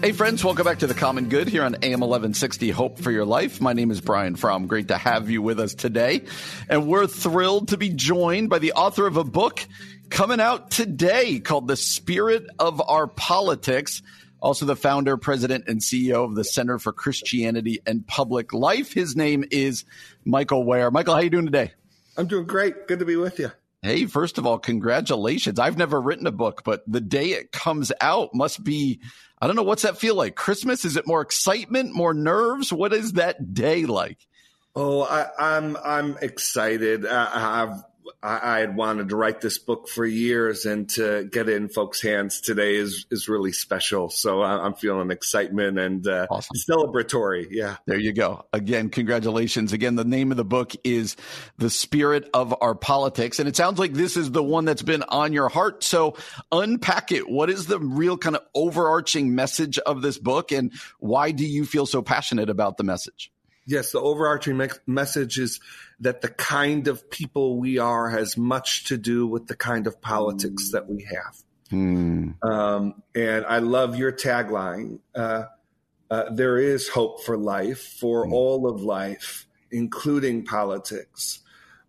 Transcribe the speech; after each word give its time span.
Hey, 0.00 0.12
friends, 0.12 0.44
welcome 0.44 0.64
back 0.64 0.78
to 0.78 0.86
The 0.86 0.94
Common 0.94 1.28
Good 1.28 1.48
here 1.48 1.64
on 1.64 1.74
AM 1.82 1.98
1160 1.98 2.70
Hope 2.70 3.00
for 3.00 3.10
Your 3.10 3.24
Life. 3.24 3.60
My 3.60 3.72
name 3.72 3.90
is 3.90 4.00
Brian 4.00 4.36
Fromm. 4.36 4.68
Great 4.68 4.88
to 4.88 4.96
have 4.96 5.28
you 5.28 5.42
with 5.42 5.58
us 5.58 5.74
today. 5.74 6.22
And 6.68 6.86
we're 6.86 7.08
thrilled 7.08 7.68
to 7.68 7.76
be 7.76 7.88
joined 7.88 8.48
by 8.48 8.60
the 8.60 8.74
author 8.74 9.08
of 9.08 9.16
a 9.16 9.24
book 9.24 9.66
coming 10.08 10.38
out 10.38 10.70
today 10.70 11.40
called 11.40 11.66
The 11.66 11.74
Spirit 11.74 12.46
of 12.60 12.80
Our 12.88 13.08
Politics. 13.08 14.02
Also, 14.40 14.66
the 14.66 14.76
founder, 14.76 15.16
president, 15.16 15.64
and 15.66 15.80
CEO 15.80 16.24
of 16.24 16.36
the 16.36 16.44
Center 16.44 16.78
for 16.78 16.92
Christianity 16.92 17.80
and 17.84 18.06
Public 18.06 18.52
Life. 18.52 18.92
His 18.92 19.16
name 19.16 19.44
is 19.50 19.84
Michael 20.24 20.62
Wear. 20.62 20.92
Michael, 20.92 21.16
how 21.16 21.20
you 21.22 21.30
doing 21.30 21.46
today? 21.46 21.72
I'm 22.16 22.28
doing 22.28 22.46
great. 22.46 22.86
Good 22.86 23.00
to 23.00 23.04
be 23.04 23.16
with 23.16 23.40
you. 23.40 23.50
Hey, 23.82 24.06
first 24.06 24.38
of 24.38 24.46
all, 24.46 24.58
congratulations. 24.58 25.58
I've 25.58 25.78
never 25.78 26.00
written 26.00 26.26
a 26.26 26.32
book, 26.32 26.62
but 26.64 26.82
the 26.86 27.00
day 27.00 27.26
it 27.30 27.52
comes 27.52 27.92
out 28.00 28.34
must 28.34 28.64
be, 28.64 29.00
I 29.40 29.46
don't 29.46 29.54
know, 29.54 29.62
what's 29.62 29.82
that 29.82 29.98
feel 29.98 30.16
like? 30.16 30.34
Christmas? 30.34 30.84
Is 30.84 30.96
it 30.96 31.06
more 31.06 31.20
excitement, 31.20 31.94
more 31.94 32.12
nerves? 32.12 32.72
What 32.72 32.92
is 32.92 33.12
that 33.12 33.54
day 33.54 33.86
like? 33.86 34.18
Oh, 34.74 35.02
I, 35.02 35.28
am 35.56 35.76
I'm, 35.76 35.84
I'm 35.84 36.18
excited. 36.20 37.06
I, 37.06 37.62
I've 37.62 37.82
I, 38.22 38.56
I, 38.56 38.58
had 38.60 38.76
wanted 38.76 39.08
to 39.10 39.16
write 39.16 39.40
this 39.40 39.58
book 39.58 39.88
for 39.88 40.04
years, 40.04 40.66
and 40.66 40.88
to 40.90 41.24
get 41.24 41.48
it 41.48 41.56
in 41.56 41.68
folks' 41.68 42.02
hands 42.02 42.40
today 42.40 42.76
is 42.76 43.06
is 43.10 43.28
really 43.28 43.52
special. 43.52 44.10
So 44.10 44.42
I, 44.42 44.66
am 44.66 44.74
feeling 44.74 45.10
excitement 45.10 45.78
and 45.78 46.06
uh, 46.06 46.26
awesome. 46.30 46.56
celebratory. 46.68 47.48
Yeah, 47.50 47.76
there 47.86 47.98
you 47.98 48.12
go. 48.12 48.44
Again, 48.52 48.90
congratulations. 48.90 49.72
Again, 49.72 49.96
the 49.96 50.04
name 50.04 50.30
of 50.30 50.36
the 50.36 50.44
book 50.44 50.72
is 50.84 51.16
"The 51.58 51.70
Spirit 51.70 52.28
of 52.34 52.54
Our 52.60 52.74
Politics," 52.74 53.38
and 53.38 53.48
it 53.48 53.56
sounds 53.56 53.78
like 53.78 53.92
this 53.92 54.16
is 54.16 54.30
the 54.30 54.42
one 54.42 54.64
that's 54.64 54.82
been 54.82 55.02
on 55.04 55.32
your 55.32 55.48
heart. 55.48 55.82
So 55.84 56.16
unpack 56.52 57.12
it. 57.12 57.28
What 57.28 57.50
is 57.50 57.66
the 57.66 57.78
real 57.78 58.16
kind 58.18 58.36
of 58.36 58.42
overarching 58.54 59.34
message 59.34 59.78
of 59.78 60.02
this 60.02 60.18
book, 60.18 60.52
and 60.52 60.72
why 60.98 61.30
do 61.30 61.46
you 61.46 61.64
feel 61.64 61.86
so 61.86 62.02
passionate 62.02 62.50
about 62.50 62.76
the 62.76 62.84
message? 62.84 63.30
Yes, 63.68 63.92
the 63.92 64.00
overarching 64.00 64.56
me- 64.56 64.68
message 64.86 65.38
is 65.38 65.60
that 66.00 66.22
the 66.22 66.30
kind 66.30 66.88
of 66.88 67.10
people 67.10 67.58
we 67.58 67.76
are 67.76 68.08
has 68.08 68.34
much 68.38 68.84
to 68.84 68.96
do 68.96 69.26
with 69.26 69.46
the 69.46 69.54
kind 69.54 69.86
of 69.86 70.00
politics 70.00 70.70
that 70.72 70.88
we 70.88 71.04
have. 71.04 71.36
Hmm. 71.68 72.30
Um, 72.42 73.02
and 73.14 73.44
I 73.44 73.58
love 73.58 73.96
your 73.96 74.10
tagline. 74.10 75.00
Uh, 75.14 75.44
uh, 76.10 76.30
there 76.30 76.56
is 76.56 76.88
hope 76.88 77.22
for 77.24 77.36
life, 77.36 77.82
for 78.00 78.24
hmm. 78.24 78.32
all 78.32 78.66
of 78.66 78.80
life, 78.80 79.46
including 79.70 80.46
politics. 80.46 81.40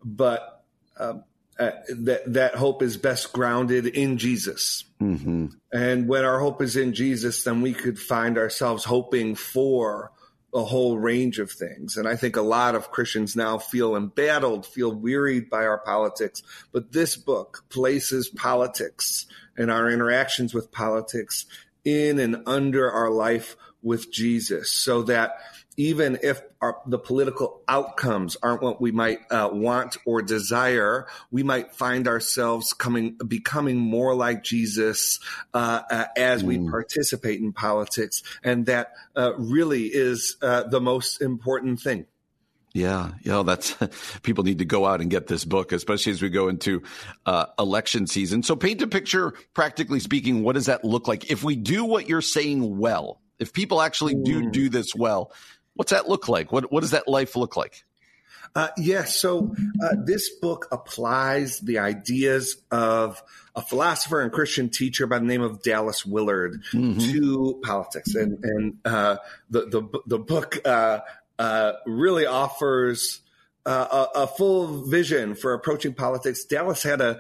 But 0.04 0.66
uh, 0.98 1.14
uh, 1.58 1.72
that 1.90 2.34
that 2.34 2.56
hope 2.56 2.82
is 2.82 2.98
best 2.98 3.32
grounded 3.32 3.86
in 3.86 4.18
Jesus. 4.18 4.84
Mm-hmm. 5.02 5.48
And 5.72 6.08
when 6.10 6.26
our 6.26 6.40
hope 6.40 6.62
is 6.62 6.76
in 6.76 6.94
Jesus, 6.94 7.44
then 7.44 7.62
we 7.62 7.74
could 7.74 7.98
find 7.98 8.38
ourselves 8.38 8.84
hoping 8.84 9.36
for 9.36 10.12
a 10.54 10.64
whole 10.64 10.98
range 10.98 11.40
of 11.40 11.52
things. 11.52 11.98
And 11.98 12.08
I 12.08 12.16
think 12.16 12.36
a 12.36 12.42
lot 12.42 12.76
of 12.76 12.92
Christians 12.92 13.36
now 13.36 13.58
feel 13.58 13.96
embattled, 13.96 14.66
feel 14.66 14.94
wearied 14.94 15.50
by 15.50 15.66
our 15.66 15.80
politics. 15.80 16.42
But 16.72 16.92
this 16.92 17.16
book 17.16 17.64
places 17.70 18.30
politics 18.30 19.28
and 19.58 19.70
our 19.70 19.90
interactions 19.90 20.54
with 20.54 20.72
politics 20.72 21.46
in 21.86 22.20
and 22.20 22.44
under 22.46 22.90
our 22.92 23.12
life 23.12 23.56
with 23.82 24.12
Jesus 24.12 24.72
so 24.72 25.04
that 25.04 25.38
even 25.80 26.20
if 26.22 26.42
our, 26.60 26.82
the 26.86 27.00
political 27.00 27.62
outcomes 27.70 28.36
aren't 28.44 28.62
what 28.62 28.82
we 28.82 28.92
might 28.92 29.20
uh, 29.32 29.50
want 29.50 29.96
or 30.06 30.22
desire, 30.22 31.08
we 31.32 31.42
might 31.42 31.74
find 31.74 32.06
ourselves 32.06 32.74
coming, 32.74 33.18
becoming 33.26 33.78
more 33.78 34.14
like 34.14 34.44
Jesus 34.44 35.22
uh, 35.54 35.82
uh, 35.90 36.06
as 36.18 36.44
mm. 36.44 36.48
we 36.48 36.70
participate 36.70 37.40
in 37.40 37.54
politics, 37.54 38.24
and 38.44 38.66
that 38.66 38.92
uh, 39.16 39.32
really 39.38 39.86
is 39.86 40.36
uh, 40.42 40.64
the 40.64 40.82
most 40.82 41.22
important 41.22 41.80
thing. 41.80 42.06
Yeah, 42.74 43.14
yeah, 43.22 43.44
that's 43.44 43.74
people 44.22 44.44
need 44.44 44.60
to 44.60 44.66
go 44.66 44.86
out 44.86 45.00
and 45.00 45.10
get 45.10 45.28
this 45.28 45.46
book, 45.46 45.72
especially 45.72 46.12
as 46.12 46.22
we 46.22 46.30
go 46.30 46.50
into 46.50 46.84
uh, 47.26 47.46
election 47.58 48.06
season. 48.06 48.44
So, 48.44 48.58
paint 48.58 48.82
a 48.82 48.88
picture, 48.88 49.34
practically 49.54 50.02
speaking, 50.02 50.44
what 50.44 50.56
does 50.56 50.66
that 50.66 50.84
look 50.84 51.08
like 51.08 51.32
if 51.32 51.42
we 51.42 51.56
do 51.56 51.86
what 51.86 52.10
you're 52.10 52.22
saying 52.22 52.78
well? 52.78 53.22
If 53.40 53.54
people 53.54 53.82
actually 53.82 54.16
do 54.16 54.44
mm. 54.44 54.52
do 54.52 54.68
this 54.68 54.94
well, 54.94 55.32
What's 55.80 55.92
that 55.92 56.10
look 56.10 56.28
like? 56.28 56.52
What 56.52 56.74
what 56.74 56.82
does 56.82 56.92
that 56.92 57.08
life 57.08 57.38
look 57.38 57.56
like? 57.56 57.86
Uh, 58.54 58.68
yes. 58.76 59.16
so 59.16 59.56
uh, 59.82 59.96
this 60.04 60.30
book 60.30 60.68
applies 60.74 61.62
the 61.62 61.80
ideas 61.80 62.58
of 62.70 63.24
a 63.56 63.62
philosopher 63.62 64.20
and 64.20 64.30
Christian 64.30 64.68
teacher 64.68 65.08
by 65.08 65.20
the 65.20 65.26
name 65.26 65.42
of 65.42 65.64
Dallas 65.64 66.06
Willard 66.06 66.62
mm-hmm. 66.74 67.00
to 67.00 67.62
politics, 67.64 68.14
and 68.14 68.44
and 68.44 68.78
uh, 68.84 69.18
the 69.50 69.70
the 69.70 70.02
the 70.06 70.20
book 70.20 70.60
uh, 70.66 71.00
uh, 71.40 71.72
really 71.86 72.26
offers 72.26 73.22
uh, 73.66 74.08
a, 74.14 74.24
a, 74.24 74.28
full 74.28 74.84
vision 74.84 75.34
for 75.34 75.54
approaching 75.54 75.94
politics. 75.94 76.44
Dallas 76.44 76.84
had 76.84 77.00
a 77.00 77.20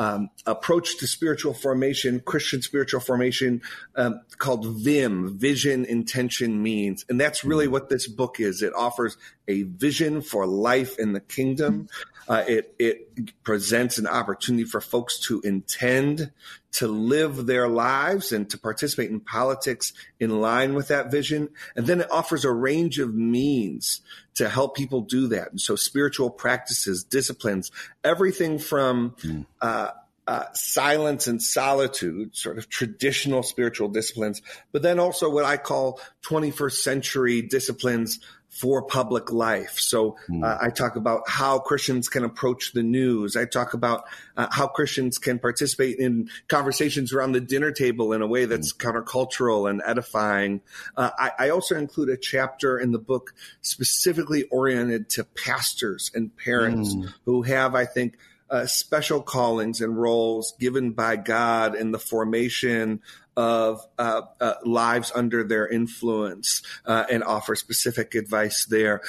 um, 0.00 0.30
approach 0.46 0.96
to 0.96 1.06
spiritual 1.06 1.52
formation, 1.52 2.20
Christian 2.20 2.62
spiritual 2.62 3.00
formation, 3.00 3.60
um, 3.96 4.22
called 4.38 4.64
VIM, 4.78 5.36
Vision, 5.38 5.84
Intention, 5.84 6.62
Means. 6.62 7.04
And 7.10 7.20
that's 7.20 7.44
really 7.44 7.68
what 7.68 7.90
this 7.90 8.08
book 8.08 8.40
is. 8.40 8.62
It 8.62 8.72
offers 8.72 9.18
a 9.46 9.64
vision 9.64 10.22
for 10.22 10.46
life 10.46 10.98
in 10.98 11.12
the 11.12 11.20
kingdom. 11.20 11.90
Uh, 12.26 12.44
it, 12.48 12.74
it 12.78 13.44
presents 13.44 13.98
an 13.98 14.06
opportunity 14.06 14.64
for 14.64 14.80
folks 14.80 15.18
to 15.26 15.42
intend 15.42 16.32
to 16.72 16.86
live 16.86 17.46
their 17.46 17.68
lives 17.68 18.32
and 18.32 18.48
to 18.50 18.58
participate 18.58 19.10
in 19.10 19.20
politics 19.20 19.92
in 20.18 20.40
line 20.40 20.74
with 20.74 20.88
that 20.88 21.10
vision. 21.10 21.48
And 21.74 21.86
then 21.86 22.00
it 22.00 22.10
offers 22.10 22.44
a 22.44 22.52
range 22.52 22.98
of 22.98 23.14
means 23.14 24.00
to 24.34 24.48
help 24.48 24.76
people 24.76 25.00
do 25.00 25.28
that. 25.28 25.50
And 25.50 25.60
so 25.60 25.76
spiritual 25.76 26.30
practices, 26.30 27.04
disciplines, 27.04 27.70
everything 28.04 28.58
from, 28.58 29.16
mm. 29.22 29.46
uh, 29.60 29.90
uh, 30.26 30.44
silence 30.52 31.26
and 31.26 31.42
solitude, 31.42 32.36
sort 32.36 32.56
of 32.56 32.68
traditional 32.68 33.42
spiritual 33.42 33.88
disciplines, 33.88 34.40
but 34.70 34.80
then 34.80 35.00
also 35.00 35.28
what 35.28 35.44
I 35.44 35.56
call 35.56 35.98
21st 36.22 36.72
century 36.72 37.42
disciplines 37.42 38.20
for 38.50 38.82
public 38.82 39.32
life. 39.32 39.78
So 39.78 40.16
uh, 40.42 40.58
I 40.60 40.70
talk 40.70 40.96
about 40.96 41.28
how 41.28 41.60
Christians 41.60 42.08
can 42.08 42.24
approach 42.24 42.72
the 42.72 42.82
news. 42.82 43.36
I 43.36 43.44
talk 43.44 43.74
about 43.74 44.04
uh, 44.36 44.48
how 44.50 44.66
Christians 44.66 45.18
can 45.18 45.38
participate 45.38 45.98
in 45.98 46.28
conversations 46.48 47.12
around 47.12 47.32
the 47.32 47.40
dinner 47.40 47.70
table 47.70 48.12
in 48.12 48.22
a 48.22 48.26
way 48.26 48.46
that's 48.46 48.72
mm. 48.72 48.78
countercultural 48.78 49.70
and 49.70 49.80
edifying. 49.86 50.62
Uh, 50.96 51.10
I, 51.16 51.32
I, 51.38 51.50
also 51.50 51.76
include 51.76 52.08
a 52.08 52.16
chapter 52.16 52.76
in 52.76 52.90
the 52.90 52.98
book 52.98 53.34
specifically 53.62 54.42
oriented 54.44 55.08
to 55.10 55.24
pastors 55.24 56.10
and 56.12 56.36
parents 56.36 56.92
mm. 56.92 57.12
who 57.24 57.42
have, 57.42 57.76
I 57.76 57.84
think, 57.84 58.18
uh, 58.50 58.66
special 58.66 59.22
callings 59.22 59.80
and 59.80 59.96
roles 59.96 60.54
given 60.58 60.90
by 60.90 61.14
God 61.14 61.76
in 61.76 61.92
the 61.92 62.00
formation 62.00 63.00
of 63.40 63.86
uh, 63.98 64.20
uh, 64.38 64.54
lives 64.66 65.10
under 65.14 65.42
their 65.42 65.66
influence 65.66 66.60
uh, 66.84 67.06
and 67.10 67.24
offer 67.24 67.56
specific 67.56 68.14
advice 68.14 68.66
there. 68.66 69.00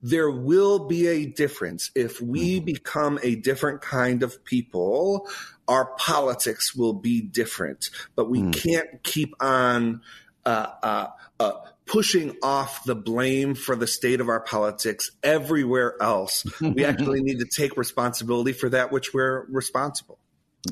There 0.00 0.30
will 0.30 0.86
be 0.86 1.06
a 1.06 1.26
difference 1.26 1.90
if 1.94 2.22
we 2.22 2.56
mm-hmm. 2.56 2.64
become 2.64 3.18
a 3.22 3.34
different 3.34 3.82
kind 3.82 4.22
of 4.22 4.42
people. 4.44 5.28
Our 5.68 5.94
politics 5.96 6.74
will 6.74 6.94
be 6.94 7.20
different, 7.20 7.90
but 8.14 8.30
we 8.30 8.40
mm. 8.40 8.54
can't 8.54 9.02
keep 9.02 9.34
on 9.40 10.00
uh, 10.46 10.66
uh, 10.82 11.06
uh, 11.38 11.52
pushing 11.84 12.34
off 12.42 12.84
the 12.84 12.94
blame 12.94 13.54
for 13.54 13.76
the 13.76 13.86
state 13.86 14.22
of 14.22 14.30
our 14.30 14.40
politics 14.40 15.10
everywhere 15.22 16.00
else. 16.00 16.46
we 16.62 16.84
actually 16.90 17.22
need 17.22 17.40
to 17.40 17.46
take 17.46 17.76
responsibility 17.76 18.52
for 18.52 18.70
that 18.70 18.90
which 18.90 19.12
we're 19.12 19.44
responsible. 19.50 20.18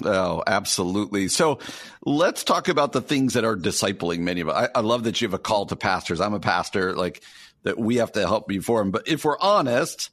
Oh, 0.02 0.42
absolutely. 0.46 1.28
So 1.28 1.58
let's 2.04 2.44
talk 2.44 2.68
about 2.68 2.92
the 2.92 3.00
things 3.00 3.34
that 3.34 3.44
are 3.44 3.56
discipling 3.56 4.20
many 4.20 4.40
of 4.40 4.48
us. 4.48 4.68
I, 4.74 4.78
I, 4.78 4.82
love 4.82 5.04
that 5.04 5.20
you 5.20 5.26
have 5.28 5.34
a 5.34 5.38
call 5.38 5.66
to 5.66 5.76
pastors. 5.76 6.20
I'm 6.20 6.34
a 6.34 6.40
pastor, 6.40 6.94
like 6.94 7.22
that 7.62 7.78
we 7.78 7.96
have 7.96 8.12
to 8.12 8.20
help 8.20 8.48
be 8.48 8.58
formed. 8.58 8.92
But 8.92 9.08
if 9.08 9.24
we're 9.24 9.38
honest, 9.38 10.10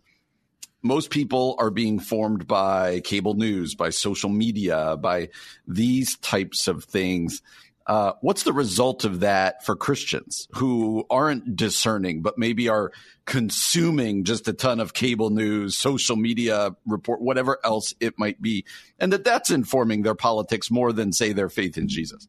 most 0.81 1.09
people 1.11 1.55
are 1.59 1.69
being 1.69 1.99
formed 1.99 2.47
by 2.47 3.01
cable 3.01 3.35
news, 3.35 3.75
by 3.75 3.91
social 3.91 4.29
media, 4.29 4.97
by 4.97 5.29
these 5.67 6.17
types 6.17 6.67
of 6.67 6.83
things. 6.83 7.41
Uh, 7.87 8.13
what's 8.21 8.43
the 8.43 8.53
result 8.53 9.05
of 9.05 9.21
that 9.21 9.65
for 9.65 9.75
Christians 9.75 10.47
who 10.53 11.05
aren't 11.09 11.55
discerning, 11.55 12.21
but 12.21 12.37
maybe 12.37 12.69
are 12.69 12.91
consuming 13.25 14.23
just 14.23 14.47
a 14.47 14.53
ton 14.53 14.79
of 14.79 14.93
cable 14.93 15.29
news, 15.29 15.77
social 15.77 16.15
media 16.15 16.75
report, 16.85 17.21
whatever 17.21 17.57
else 17.63 17.93
it 17.99 18.17
might 18.17 18.41
be, 18.41 18.65
and 18.99 19.11
that 19.11 19.23
that's 19.23 19.49
informing 19.49 20.03
their 20.03 20.15
politics 20.15 20.69
more 20.69 20.93
than, 20.93 21.11
say, 21.11 21.33
their 21.33 21.49
faith 21.49 21.77
in 21.77 21.87
Jesus? 21.87 22.27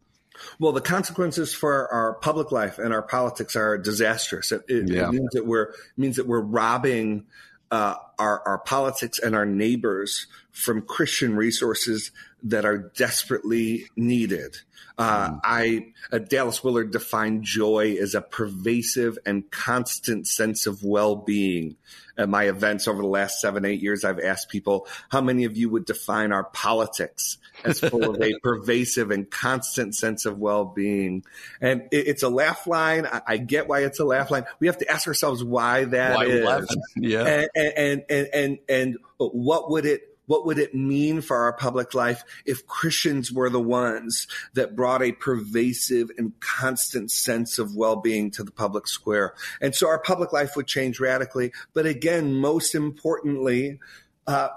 Well, 0.58 0.72
the 0.72 0.80
consequences 0.80 1.54
for 1.54 1.92
our 1.92 2.14
public 2.14 2.50
life 2.52 2.78
and 2.78 2.92
our 2.92 3.02
politics 3.02 3.56
are 3.56 3.78
disastrous. 3.78 4.52
It, 4.52 4.64
it, 4.68 4.90
yeah. 4.90 5.08
it 5.08 5.12
means 5.12 5.30
that 5.32 5.46
we're 5.46 5.74
means 5.96 6.16
that 6.16 6.26
we're 6.26 6.40
robbing 6.40 7.26
uh, 7.70 7.94
our 8.18 8.42
our 8.46 8.58
politics 8.58 9.18
and 9.18 9.34
our 9.34 9.46
neighbors 9.46 10.26
from 10.50 10.82
Christian 10.82 11.36
resources 11.36 12.10
that 12.44 12.64
are 12.64 12.78
desperately 12.96 13.86
needed. 13.96 14.56
Uh, 14.98 15.30
mm. 15.30 15.40
I 15.42 15.86
uh, 16.10 16.18
Dallas 16.18 16.62
Willard 16.62 16.90
defined 16.90 17.44
joy 17.44 17.96
as 18.00 18.14
a 18.14 18.20
pervasive 18.20 19.18
and 19.24 19.50
constant 19.50 20.26
sense 20.26 20.66
of 20.66 20.84
well-being. 20.84 21.76
At 22.18 22.28
my 22.28 22.44
events 22.44 22.86
over 22.88 23.00
the 23.00 23.08
last 23.08 23.40
seven, 23.40 23.64
eight 23.64 23.80
years, 23.80 24.04
I've 24.04 24.20
asked 24.20 24.50
people 24.50 24.86
how 25.08 25.22
many 25.22 25.44
of 25.44 25.56
you 25.56 25.70
would 25.70 25.86
define 25.86 26.30
our 26.30 26.44
politics 26.44 27.38
as 27.64 27.80
full 27.80 28.10
of 28.10 28.20
a 28.20 28.38
pervasive 28.42 29.10
and 29.10 29.30
constant 29.30 29.94
sense 29.94 30.26
of 30.26 30.38
well-being. 30.38 31.24
And 31.62 31.88
it, 31.90 32.08
it's 32.08 32.22
a 32.22 32.28
laugh 32.28 32.66
line. 32.66 33.06
I, 33.06 33.22
I, 33.26 33.36
get 33.38 33.66
why 33.66 33.84
it's 33.84 33.98
a 33.98 34.04
laugh 34.04 34.30
line. 34.30 34.44
We 34.60 34.66
have 34.66 34.76
to 34.78 34.90
ask 34.90 35.08
ourselves 35.08 35.42
why 35.42 35.86
that 35.86 36.16
why 36.16 36.26
is. 36.26 36.76
Yeah. 36.96 37.24
And, 37.24 37.48
and, 37.56 38.04
and, 38.10 38.28
and, 38.34 38.58
and 38.68 38.98
what 39.16 39.70
would 39.70 39.86
it 39.86 40.11
what 40.26 40.46
would 40.46 40.58
it 40.58 40.74
mean 40.74 41.20
for 41.20 41.36
our 41.38 41.52
public 41.52 41.94
life 41.94 42.22
if 42.46 42.66
Christians 42.66 43.32
were 43.32 43.50
the 43.50 43.60
ones 43.60 44.26
that 44.54 44.76
brought 44.76 45.02
a 45.02 45.12
pervasive 45.12 46.10
and 46.16 46.32
constant 46.40 47.10
sense 47.10 47.58
of 47.58 47.74
well-being 47.74 48.30
to 48.32 48.44
the 48.44 48.52
public 48.52 48.86
square? 48.86 49.34
And 49.60 49.74
so 49.74 49.88
our 49.88 49.98
public 49.98 50.32
life 50.32 50.56
would 50.56 50.66
change 50.66 51.00
radically. 51.00 51.52
But 51.74 51.86
again, 51.86 52.34
most 52.34 52.74
importantly, 52.74 53.80
uh, 54.26 54.48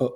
uh, 0.00 0.08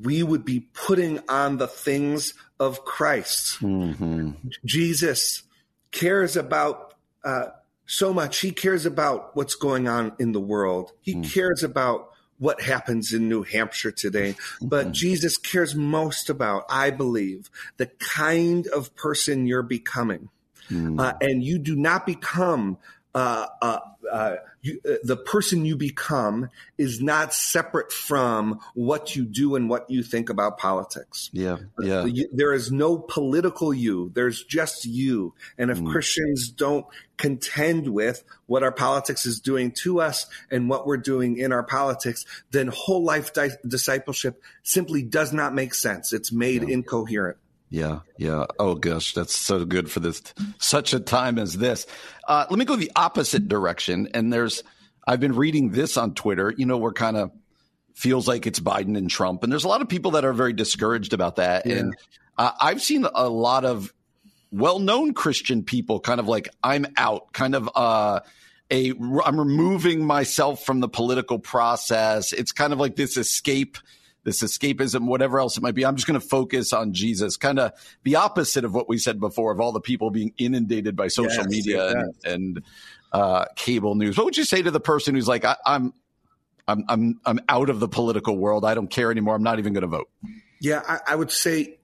we 0.00 0.22
would 0.22 0.44
be 0.44 0.60
putting 0.72 1.20
on 1.28 1.58
the 1.58 1.68
things 1.68 2.34
of 2.58 2.84
Christ. 2.84 3.60
Mm-hmm. 3.60 4.30
Jesus 4.64 5.42
cares 5.90 6.36
about 6.36 6.94
uh, 7.24 7.46
so 7.86 8.12
much. 8.12 8.40
He 8.40 8.50
cares 8.50 8.86
about 8.86 9.36
what's 9.36 9.54
going 9.54 9.88
on 9.88 10.12
in 10.18 10.32
the 10.32 10.40
world. 10.40 10.92
He 11.00 11.14
mm. 11.14 11.30
cares 11.32 11.62
about 11.62 12.10
what 12.38 12.60
happens 12.60 13.12
in 13.12 13.28
New 13.28 13.42
Hampshire 13.42 13.92
today. 13.92 14.34
But 14.60 14.86
mm-hmm. 14.86 14.92
Jesus 14.92 15.36
cares 15.36 15.74
most 15.74 16.28
about, 16.28 16.64
I 16.68 16.90
believe, 16.90 17.50
the 17.76 17.86
kind 17.86 18.66
of 18.68 18.94
person 18.96 19.46
you're 19.46 19.62
becoming. 19.62 20.30
Mm. 20.70 21.00
Uh, 21.00 21.12
and 21.20 21.44
you 21.44 21.58
do 21.58 21.76
not 21.76 22.06
become 22.06 22.78
uh, 23.14 23.46
uh, 23.62 23.78
uh, 24.10 24.36
you, 24.60 24.80
uh, 24.88 24.94
the 25.04 25.16
person 25.16 25.64
you 25.64 25.76
become 25.76 26.50
is 26.76 27.00
not 27.00 27.32
separate 27.32 27.92
from 27.92 28.58
what 28.74 29.14
you 29.14 29.24
do 29.24 29.54
and 29.54 29.70
what 29.70 29.88
you 29.88 30.02
think 30.02 30.30
about 30.30 30.58
politics. 30.58 31.30
Yeah, 31.32 31.58
yeah. 31.80 32.04
You, 32.04 32.28
there 32.32 32.52
is 32.52 32.72
no 32.72 32.98
political 32.98 33.72
you. 33.72 34.10
There's 34.14 34.42
just 34.42 34.84
you. 34.84 35.34
And 35.56 35.70
if 35.70 35.78
mm. 35.78 35.90
Christians 35.90 36.48
don't 36.48 36.86
contend 37.16 37.88
with 37.88 38.24
what 38.46 38.64
our 38.64 38.72
politics 38.72 39.26
is 39.26 39.38
doing 39.38 39.70
to 39.82 40.00
us 40.00 40.26
and 40.50 40.68
what 40.68 40.86
we're 40.86 40.96
doing 40.96 41.38
in 41.38 41.52
our 41.52 41.62
politics, 41.62 42.26
then 42.50 42.66
whole 42.66 43.04
life 43.04 43.32
di- 43.32 43.50
discipleship 43.66 44.42
simply 44.64 45.02
does 45.02 45.32
not 45.32 45.54
make 45.54 45.74
sense. 45.74 46.12
It's 46.12 46.32
made 46.32 46.62
yeah. 46.62 46.74
incoherent. 46.74 47.38
Yeah, 47.74 48.00
yeah. 48.18 48.44
Oh 48.60 48.76
gosh, 48.76 49.14
that's 49.14 49.34
so 49.34 49.64
good 49.64 49.90
for 49.90 49.98
this 49.98 50.22
such 50.58 50.94
a 50.94 51.00
time 51.00 51.40
as 51.40 51.54
this. 51.54 51.88
Uh, 52.28 52.46
let 52.48 52.56
me 52.56 52.64
go 52.64 52.76
the 52.76 52.92
opposite 52.94 53.48
direction. 53.48 54.08
And 54.14 54.32
there's, 54.32 54.62
I've 55.04 55.18
been 55.18 55.34
reading 55.34 55.70
this 55.70 55.96
on 55.96 56.14
Twitter. 56.14 56.54
You 56.56 56.66
know, 56.66 56.78
we're 56.78 56.92
kind 56.92 57.16
of 57.16 57.32
feels 57.94 58.28
like 58.28 58.46
it's 58.46 58.60
Biden 58.60 58.96
and 58.96 59.10
Trump, 59.10 59.42
and 59.42 59.50
there's 59.50 59.64
a 59.64 59.68
lot 59.68 59.82
of 59.82 59.88
people 59.88 60.12
that 60.12 60.24
are 60.24 60.32
very 60.32 60.52
discouraged 60.52 61.14
about 61.14 61.34
that. 61.36 61.66
Yeah. 61.66 61.78
And 61.78 61.94
uh, 62.38 62.52
I've 62.60 62.80
seen 62.80 63.08
a 63.12 63.28
lot 63.28 63.64
of 63.64 63.92
well-known 64.52 65.12
Christian 65.12 65.64
people 65.64 65.98
kind 65.98 66.20
of 66.20 66.28
like 66.28 66.48
I'm 66.62 66.86
out, 66.96 67.32
kind 67.32 67.56
of 67.56 67.68
uh, 67.74 68.20
a 68.70 68.92
I'm 69.24 69.36
removing 69.36 70.06
myself 70.06 70.64
from 70.64 70.78
the 70.78 70.88
political 70.88 71.40
process. 71.40 72.32
It's 72.32 72.52
kind 72.52 72.72
of 72.72 72.78
like 72.78 72.94
this 72.94 73.16
escape 73.16 73.78
this 74.24 74.42
escapism, 74.42 75.06
whatever 75.06 75.38
else 75.38 75.56
it 75.56 75.62
might 75.62 75.74
be. 75.74 75.84
I'm 75.84 75.96
just 75.96 76.06
going 76.06 76.20
to 76.20 76.26
focus 76.26 76.72
on 76.72 76.92
Jesus, 76.92 77.36
kind 77.36 77.58
of 77.58 77.72
the 78.02 78.16
opposite 78.16 78.64
of 78.64 78.74
what 78.74 78.88
we 78.88 78.98
said 78.98 79.20
before 79.20 79.52
of 79.52 79.60
all 79.60 79.72
the 79.72 79.80
people 79.80 80.10
being 80.10 80.32
inundated 80.38 80.96
by 80.96 81.08
social 81.08 81.44
yes, 81.44 81.48
media 81.48 81.86
yes. 81.86 81.94
and, 81.94 82.16
and 82.26 82.62
uh, 83.12 83.44
cable 83.54 83.94
news. 83.94 84.16
What 84.16 84.24
would 84.24 84.36
you 84.36 84.44
say 84.44 84.62
to 84.62 84.70
the 84.70 84.80
person 84.80 85.14
who's 85.14 85.28
like, 85.28 85.44
I, 85.44 85.56
I'm, 85.64 85.92
I'm, 86.66 86.84
I'm, 86.88 87.20
I'm 87.26 87.40
out 87.48 87.70
of 87.70 87.78
the 87.80 87.88
political 87.88 88.36
world. 88.36 88.64
I 88.64 88.74
don't 88.74 88.88
care 88.88 89.10
anymore. 89.10 89.34
I'm 89.34 89.42
not 89.42 89.58
even 89.58 89.74
going 89.74 89.82
to 89.82 89.88
vote. 89.88 90.08
Yeah, 90.60 90.82
I, 90.88 91.12
I 91.12 91.14
would 91.14 91.30
say 91.30 91.78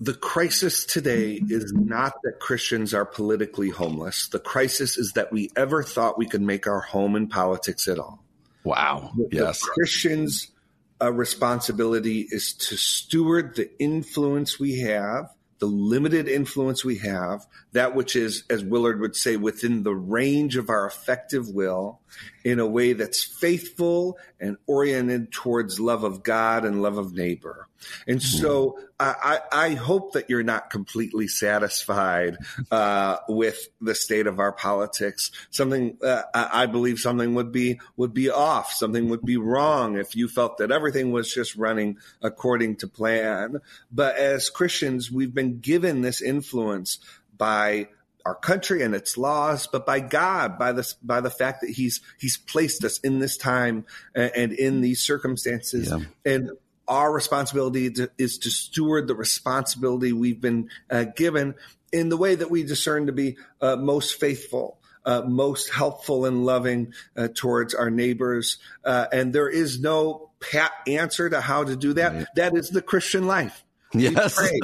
the 0.00 0.14
crisis 0.14 0.84
today 0.84 1.40
is 1.48 1.72
not 1.72 2.14
that 2.24 2.40
Christians 2.40 2.94
are 2.94 3.04
politically 3.04 3.70
homeless. 3.70 4.28
The 4.28 4.40
crisis 4.40 4.98
is 4.98 5.12
that 5.12 5.32
we 5.32 5.50
ever 5.56 5.82
thought 5.82 6.18
we 6.18 6.26
could 6.26 6.42
make 6.42 6.66
our 6.66 6.80
home 6.80 7.14
in 7.14 7.28
politics 7.28 7.86
at 7.88 7.98
all. 7.98 8.24
Wow. 8.64 9.12
The, 9.16 9.28
yes. 9.32 9.60
The 9.60 9.70
Christians 9.74 10.50
uh, 11.00 11.12
responsibility 11.12 12.26
is 12.30 12.52
to 12.54 12.76
steward 12.76 13.56
the 13.56 13.70
influence 13.78 14.58
we 14.58 14.80
have, 14.80 15.30
the 15.58 15.66
limited 15.66 16.28
influence 16.28 16.84
we 16.84 16.98
have, 16.98 17.46
that 17.72 17.94
which 17.94 18.16
is, 18.16 18.44
as 18.48 18.64
Willard 18.64 19.00
would 19.00 19.16
say, 19.16 19.36
within 19.36 19.82
the 19.82 19.94
range 19.94 20.56
of 20.56 20.70
our 20.70 20.86
effective 20.86 21.48
will, 21.48 22.00
in 22.44 22.58
a 22.58 22.66
way 22.66 22.92
that's 22.92 23.22
faithful 23.22 24.18
and 24.40 24.56
oriented 24.66 25.32
towards 25.32 25.80
love 25.80 26.04
of 26.04 26.22
God 26.22 26.64
and 26.64 26.82
love 26.82 26.98
of 26.98 27.12
neighbor. 27.12 27.68
And 28.06 28.20
hmm. 28.20 28.26
so 28.26 28.78
I, 29.00 29.40
I 29.52 29.70
hope 29.74 30.14
that 30.14 30.28
you're 30.28 30.42
not 30.42 30.70
completely 30.70 31.28
satisfied 31.28 32.36
uh, 32.70 33.18
with 33.28 33.68
the 33.80 33.94
state 33.94 34.26
of 34.26 34.40
our 34.40 34.52
politics. 34.52 35.30
Something 35.50 35.98
uh, 36.02 36.22
I 36.34 36.66
believe 36.66 36.98
something 36.98 37.34
would 37.34 37.52
be 37.52 37.80
would 37.96 38.12
be 38.12 38.30
off. 38.30 38.72
Something 38.72 39.08
would 39.10 39.22
be 39.22 39.36
wrong 39.36 39.96
if 39.96 40.16
you 40.16 40.28
felt 40.28 40.58
that 40.58 40.72
everything 40.72 41.12
was 41.12 41.32
just 41.32 41.54
running 41.54 41.98
according 42.22 42.76
to 42.76 42.88
plan. 42.88 43.58
But 43.92 44.16
as 44.16 44.50
Christians, 44.50 45.12
we've 45.12 45.34
been 45.34 45.60
given 45.60 46.00
this 46.02 46.20
influence 46.20 46.98
by 47.36 47.88
our 48.28 48.34
country 48.34 48.82
and 48.82 48.94
its 48.94 49.16
laws, 49.16 49.66
but 49.66 49.86
by 49.86 50.00
God, 50.00 50.58
by 50.58 50.72
the 50.72 50.86
by 51.02 51.22
the 51.22 51.30
fact 51.30 51.62
that 51.62 51.70
He's 51.70 52.02
He's 52.20 52.36
placed 52.36 52.84
us 52.84 52.98
in 52.98 53.20
this 53.20 53.38
time 53.38 53.86
and, 54.14 54.32
and 54.36 54.52
in 54.52 54.80
these 54.82 55.00
circumstances, 55.00 55.88
yeah. 55.90 56.00
and 56.30 56.50
our 56.86 57.10
responsibility 57.10 57.90
to, 57.90 58.10
is 58.18 58.38
to 58.40 58.50
steward 58.50 59.08
the 59.08 59.14
responsibility 59.14 60.12
we've 60.12 60.42
been 60.42 60.68
uh, 60.90 61.04
given 61.04 61.54
in 61.90 62.10
the 62.10 62.18
way 62.18 62.34
that 62.34 62.50
we 62.50 62.64
discern 62.64 63.06
to 63.06 63.12
be 63.12 63.38
uh, 63.62 63.76
most 63.76 64.20
faithful. 64.20 64.76
Uh, 65.06 65.22
most 65.22 65.70
helpful 65.70 66.26
and 66.26 66.44
loving 66.44 66.92
uh, 67.16 67.28
towards 67.34 67.72
our 67.72 67.88
neighbors. 67.88 68.58
Uh, 68.84 69.06
and 69.10 69.32
there 69.32 69.48
is 69.48 69.80
no 69.80 70.28
pat 70.38 70.70
answer 70.86 71.30
to 71.30 71.40
how 71.40 71.64
to 71.64 71.76
do 71.76 71.94
that. 71.94 72.12
Right. 72.12 72.26
That 72.34 72.54
is 72.54 72.68
the 72.68 72.82
Christian 72.82 73.26
life. 73.26 73.64
Yes. 73.94 74.38
We, 74.40 74.60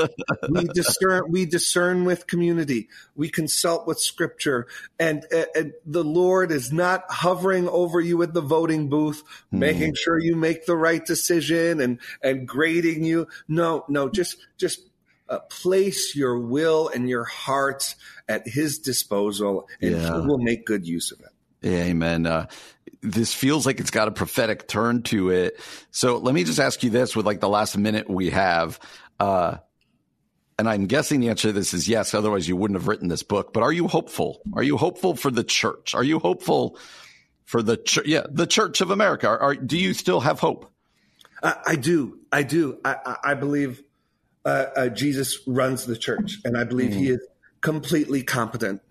we 0.51 0.65
discern, 0.75 1.23
we 1.31 1.47
discern 1.47 2.05
with 2.05 2.27
community. 2.27 2.89
We 3.17 3.29
consult 3.31 3.87
with 3.87 3.99
scripture 3.99 4.67
and, 4.99 5.25
and, 5.55 5.73
the 5.87 6.05
Lord 6.05 6.51
is 6.51 6.73
not 6.73 7.05
hovering 7.09 7.69
over 7.69 8.01
you 8.01 8.23
at 8.23 8.35
the 8.35 8.41
voting 8.41 8.89
booth, 8.89 9.23
mm. 9.53 9.59
making 9.59 9.95
sure 9.95 10.19
you 10.19 10.37
make 10.37 10.67
the 10.67 10.77
right 10.77 11.05
decision 11.05 11.81
and, 11.81 11.99
and 12.23 12.47
grading 12.47 13.05
you. 13.05 13.29
No, 13.49 13.85
no, 13.89 14.09
just, 14.09 14.37
just 14.59 14.81
uh, 15.29 15.39
place 15.51 16.15
your 16.15 16.39
will 16.39 16.89
and 16.89 17.09
your 17.09 17.25
heart 17.25 17.95
at 18.29 18.47
his 18.47 18.79
disposal 18.79 19.69
and 19.81 19.93
yeah. 19.93 20.21
he 20.21 20.27
will 20.27 20.39
make 20.39 20.67
good 20.67 20.87
use 20.87 21.13
of 21.13 21.21
it. 21.21 21.29
Amen. 21.67 22.27
Uh, 22.27 22.47
this 23.05 23.35
feels 23.35 23.67
like 23.67 23.81
it's 23.81 23.91
got 23.91 24.09
a 24.09 24.11
prophetic 24.11 24.67
turn 24.67 25.03
to 25.03 25.31
it. 25.31 25.61
So 25.91 26.19
let 26.19 26.35
me 26.35 26.45
just 26.45 26.59
ask 26.59 26.83
you 26.83 26.91
this 26.91 27.15
with 27.15 27.27
like 27.27 27.41
the 27.41 27.49
last 27.49 27.77
minute 27.77 28.09
we 28.09 28.31
have. 28.31 28.81
Uh, 29.19 29.57
and 30.59 30.69
I'm 30.69 30.87
guessing 30.87 31.21
the 31.21 31.31
answer 31.31 31.49
to 31.49 31.53
this 31.53 31.75
is 31.75 31.89
yes. 31.89 32.15
Otherwise, 32.15 32.47
you 32.49 32.57
wouldn't 32.57 32.79
have 32.79 32.89
written 32.89 33.09
this 33.09 33.23
book. 33.23 33.53
But 33.53 33.63
are 33.63 33.73
you 33.73 33.89
hopeful? 33.89 34.41
Are 34.55 34.63
you 34.63 34.77
hopeful 34.77 35.17
for 35.17 35.31
the 35.31 35.45
church? 35.45 35.95
Are 35.95 36.05
you 36.05 36.19
hopeful 36.19 36.79
for 37.45 37.63
the 37.63 37.77
church? 37.77 38.07
yeah 38.07 38.23
the 38.31 38.47
Church 38.47 38.81
of 38.81 38.91
America? 38.91 39.29
Are, 39.29 39.39
are, 39.41 39.55
do 39.55 39.77
you 39.77 39.95
still 39.95 40.21
have 40.21 40.41
hope? 40.41 40.71
I, 41.43 41.57
I 41.67 41.77
do. 41.77 42.19
I 42.31 42.43
do. 42.43 42.79
I, 42.85 43.17
I 43.25 43.35
believe 43.35 43.83
uh, 44.45 44.67
uh, 44.77 44.89
Jesus 44.89 45.39
runs 45.47 45.87
the 45.87 45.97
church, 45.97 46.39
and 46.45 46.57
I 46.57 46.65
believe 46.65 46.91
mm. 46.91 46.99
he 46.99 47.09
is 47.09 47.21
completely 47.61 48.23
competent. 48.23 48.83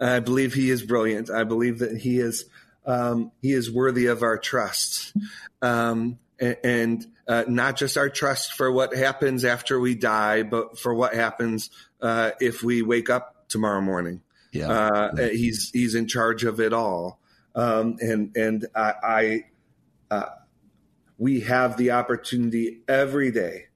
I 0.00 0.20
believe 0.20 0.54
he 0.54 0.70
is 0.70 0.82
brilliant. 0.82 1.30
I 1.30 1.44
believe 1.44 1.80
that 1.80 1.96
he 1.98 2.18
is 2.18 2.46
um, 2.86 3.32
he 3.42 3.52
is 3.52 3.70
worthy 3.70 4.06
of 4.06 4.22
our 4.22 4.38
trust. 4.38 5.12
Um, 5.60 6.18
and, 6.40 7.06
uh, 7.26 7.44
not 7.46 7.76
just 7.76 7.96
our 7.96 8.08
trust 8.08 8.54
for 8.54 8.72
what 8.72 8.94
happens 8.94 9.44
after 9.44 9.78
we 9.78 9.94
die, 9.94 10.42
but 10.42 10.78
for 10.78 10.94
what 10.94 11.14
happens 11.14 11.70
uh, 12.00 12.30
if 12.40 12.62
we 12.62 12.82
wake 12.82 13.10
up 13.10 13.48
tomorrow 13.48 13.80
morning. 13.80 14.22
Yeah. 14.52 14.70
Uh, 14.70 15.16
he's 15.28 15.70
he's 15.72 15.94
in 15.94 16.08
charge 16.08 16.44
of 16.44 16.58
it 16.58 16.72
all, 16.72 17.20
um, 17.54 17.96
and 18.00 18.34
and 18.34 18.66
I, 18.74 18.94
I 19.02 19.44
uh, 20.10 20.28
we 21.18 21.40
have 21.40 21.76
the 21.76 21.90
opportunity 21.90 22.80
every 22.88 23.30
day 23.30 23.66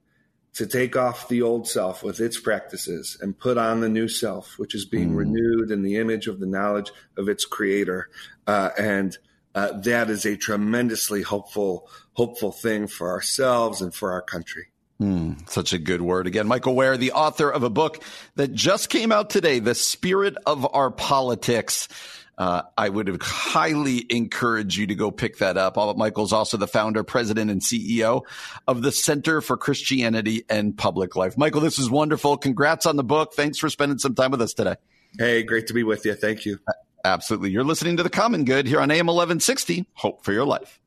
to 0.53 0.67
take 0.67 0.95
off 0.95 1.27
the 1.27 1.41
old 1.41 1.67
self 1.67 2.03
with 2.03 2.19
its 2.19 2.39
practices 2.39 3.17
and 3.21 3.37
put 3.37 3.57
on 3.57 3.81
the 3.81 3.89
new 3.89 4.07
self, 4.07 4.57
which 4.57 4.75
is 4.75 4.85
being 4.85 5.11
mm. 5.11 5.17
renewed 5.17 5.71
in 5.71 5.81
the 5.81 5.97
image 5.97 6.27
of 6.27 6.39
the 6.39 6.45
knowledge 6.45 6.91
of 7.17 7.27
its 7.27 7.43
creator. 7.43 8.09
Uh, 8.45 8.69
and 8.77 9.17
uh, 9.55 9.71
that 9.81 10.09
is 10.09 10.25
a 10.25 10.35
tremendously 10.35 11.21
hopeful, 11.21 11.89
hopeful 12.13 12.51
thing 12.51 12.87
for 12.87 13.09
ourselves 13.09 13.81
and 13.81 13.93
for 13.93 14.11
our 14.11 14.21
country. 14.21 14.67
Mm, 15.01 15.49
such 15.49 15.73
a 15.73 15.79
good 15.79 16.01
word. 16.01 16.27
Again, 16.27 16.47
Michael 16.47 16.75
Wear, 16.75 16.97
the 16.97 17.11
author 17.11 17.49
of 17.49 17.63
a 17.63 17.69
book 17.69 18.03
that 18.35 18.53
just 18.53 18.89
came 18.89 19.11
out 19.11 19.29
today, 19.29 19.59
The 19.59 19.75
Spirit 19.75 20.35
of 20.45 20.67
Our 20.73 20.91
Politics. 20.91 21.87
Uh, 22.35 22.63
I 22.77 22.89
would 22.89 23.21
highly 23.21 24.05
encourage 24.09 24.77
you 24.77 24.87
to 24.87 24.95
go 24.95 25.11
pick 25.11 25.37
that 25.37 25.55
up. 25.55 25.75
Michael's 25.97 26.33
also 26.33 26.57
the 26.57 26.67
founder, 26.67 27.03
president, 27.03 27.51
and 27.51 27.61
CEO 27.61 28.23
of 28.67 28.81
the 28.81 28.91
Center 28.91 29.39
for 29.41 29.55
Christianity 29.55 30.43
and 30.49 30.75
Public 30.75 31.15
Life. 31.15 31.37
Michael, 31.37 31.61
this 31.61 31.77
is 31.77 31.91
wonderful. 31.91 32.37
Congrats 32.37 32.87
on 32.87 32.95
the 32.95 33.03
book. 33.03 33.33
Thanks 33.33 33.59
for 33.59 33.69
spending 33.69 33.99
some 33.99 34.15
time 34.15 34.31
with 34.31 34.41
us 34.41 34.53
today. 34.53 34.75
Hey, 35.19 35.43
great 35.43 35.67
to 35.67 35.73
be 35.73 35.83
with 35.83 36.05
you. 36.05 36.15
Thank 36.15 36.45
you. 36.45 36.59
Absolutely. 37.05 37.51
You're 37.51 37.65
listening 37.65 37.97
to 37.97 38.03
The 38.03 38.09
Common 38.09 38.45
Good 38.45 38.65
here 38.65 38.79
on 38.79 38.89
AM 38.89 39.07
1160. 39.07 39.85
Hope 39.95 40.23
for 40.23 40.31
your 40.31 40.45
life. 40.45 40.79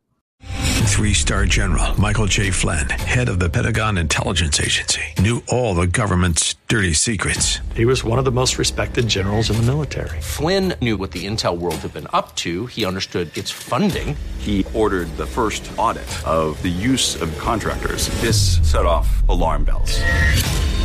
Three 0.86 1.12
star 1.12 1.44
general 1.44 2.00
Michael 2.00 2.26
J. 2.26 2.50
Flynn, 2.50 2.88
head 2.88 3.28
of 3.28 3.38
the 3.38 3.50
Pentagon 3.50 3.98
Intelligence 3.98 4.58
Agency, 4.58 5.02
knew 5.18 5.42
all 5.48 5.74
the 5.74 5.86
government's 5.86 6.54
dirty 6.68 6.94
secrets. 6.94 7.58
He 7.74 7.84
was 7.84 8.02
one 8.02 8.18
of 8.18 8.24
the 8.24 8.30
most 8.30 8.56
respected 8.56 9.06
generals 9.06 9.50
in 9.50 9.56
the 9.56 9.62
military. 9.64 10.18
Flynn 10.22 10.72
knew 10.80 10.96
what 10.96 11.10
the 11.10 11.26
intel 11.26 11.58
world 11.58 11.76
had 11.76 11.92
been 11.92 12.06
up 12.14 12.34
to, 12.36 12.64
he 12.66 12.86
understood 12.86 13.36
its 13.36 13.50
funding. 13.50 14.16
He 14.38 14.64
ordered 14.72 15.14
the 15.18 15.26
first 15.26 15.70
audit 15.76 16.08
of 16.26 16.60
the 16.62 16.70
use 16.70 17.20
of 17.20 17.36
contractors. 17.36 18.08
This 18.20 18.56
set 18.62 18.86
off 18.86 19.28
alarm 19.28 19.64
bells. 19.64 19.98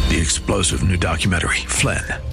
The 0.10 0.20
explosive 0.20 0.84
new 0.84 0.98
documentary, 0.98 1.64
Flynn, 1.68 2.04